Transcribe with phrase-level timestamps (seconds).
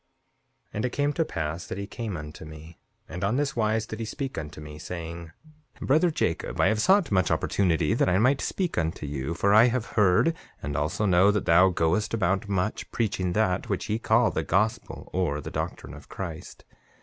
[0.69, 3.85] 7:6 And it came to pass that he came unto me, and on this wise
[3.85, 5.29] did he speak unto me, saying:
[5.79, 9.65] Brother Jacob, I have sought much opportunity that I might speak unto you; for I
[9.67, 14.31] have heard and also know that thou goest about much, preaching that which ye call
[14.31, 16.65] the gospel, or the doctrine of Christ.